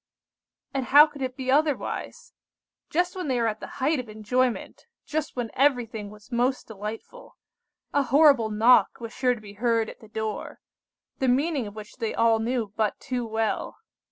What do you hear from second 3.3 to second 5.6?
were at the height of enjoyment, just when